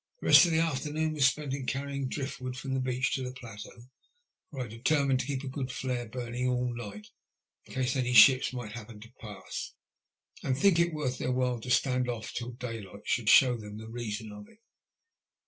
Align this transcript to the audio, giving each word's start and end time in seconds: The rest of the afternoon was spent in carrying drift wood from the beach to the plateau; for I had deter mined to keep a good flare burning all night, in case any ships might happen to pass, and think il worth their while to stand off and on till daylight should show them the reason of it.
The 0.19 0.25
rest 0.25 0.47
of 0.47 0.51
the 0.51 0.57
afternoon 0.61 1.13
was 1.13 1.27
spent 1.27 1.53
in 1.53 1.67
carrying 1.67 2.07
drift 2.09 2.41
wood 2.41 2.57
from 2.57 2.73
the 2.73 2.79
beach 2.79 3.13
to 3.13 3.21
the 3.23 3.31
plateau; 3.35 3.83
for 4.49 4.61
I 4.61 4.61
had 4.63 4.71
deter 4.71 5.05
mined 5.05 5.19
to 5.19 5.27
keep 5.27 5.43
a 5.43 5.47
good 5.47 5.71
flare 5.71 6.07
burning 6.09 6.49
all 6.49 6.73
night, 6.73 7.09
in 7.65 7.75
case 7.75 7.95
any 7.95 8.13
ships 8.15 8.51
might 8.51 8.71
happen 8.71 8.99
to 8.99 9.13
pass, 9.21 9.75
and 10.41 10.57
think 10.57 10.79
il 10.79 10.89
worth 10.91 11.19
their 11.19 11.31
while 11.31 11.59
to 11.61 11.69
stand 11.69 12.09
off 12.09 12.33
and 12.41 12.47
on 12.49 12.57
till 12.57 12.57
daylight 12.69 13.07
should 13.07 13.29
show 13.29 13.55
them 13.55 13.77
the 13.77 13.89
reason 13.89 14.31
of 14.31 14.47
it. 14.49 14.57